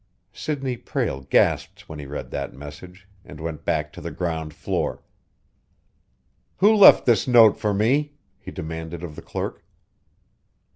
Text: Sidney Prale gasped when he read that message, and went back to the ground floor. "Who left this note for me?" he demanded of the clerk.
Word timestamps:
Sidney 0.33 0.77
Prale 0.77 1.27
gasped 1.29 1.87
when 1.87 1.99
he 1.99 2.07
read 2.07 2.31
that 2.31 2.55
message, 2.55 3.07
and 3.23 3.39
went 3.39 3.63
back 3.63 3.93
to 3.93 4.01
the 4.01 4.09
ground 4.09 4.51
floor. 4.51 5.03
"Who 6.57 6.73
left 6.73 7.05
this 7.05 7.27
note 7.27 7.55
for 7.55 7.71
me?" 7.71 8.13
he 8.39 8.49
demanded 8.49 9.03
of 9.03 9.15
the 9.15 9.21
clerk. 9.21 9.63